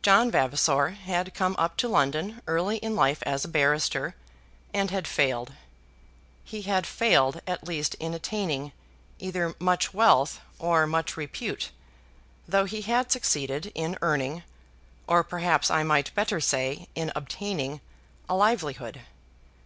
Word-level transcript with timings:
John 0.00 0.30
Vavasor 0.30 0.88
had 0.94 1.34
come 1.34 1.54
up 1.58 1.76
to 1.76 1.86
London 1.86 2.40
early 2.46 2.78
in 2.78 2.96
life 2.96 3.22
as 3.26 3.44
a 3.44 3.48
barrister, 3.48 4.14
and 4.72 4.90
had 4.90 5.06
failed. 5.06 5.52
He 6.42 6.62
had 6.62 6.86
failed 6.86 7.42
at 7.46 7.68
least 7.68 7.94
in 7.96 8.14
attaining 8.14 8.72
either 9.18 9.54
much 9.58 9.92
wealth 9.92 10.40
or 10.58 10.86
much 10.86 11.18
repute, 11.18 11.70
though 12.48 12.64
he 12.64 12.80
had 12.80 13.12
succeeded 13.12 13.70
in 13.74 13.98
earning, 14.00 14.42
or 15.06 15.22
perhaps 15.22 15.70
I 15.70 15.82
might 15.82 16.14
better 16.14 16.40
say, 16.40 16.88
in 16.94 17.12
obtaining, 17.14 17.82
a 18.30 18.34
livelihood. 18.34 19.02